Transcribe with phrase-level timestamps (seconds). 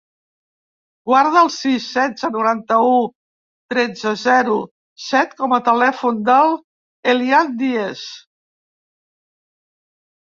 [1.09, 2.95] Guarda el sis, setze, noranta-u,
[3.73, 4.57] tretze, zero,
[5.11, 8.07] set com a telèfon de l'Elian Diez.